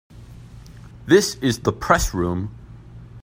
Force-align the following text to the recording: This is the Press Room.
This 1.05 1.35
is 1.43 1.59
the 1.59 1.71
Press 1.71 2.11
Room. 2.11 2.49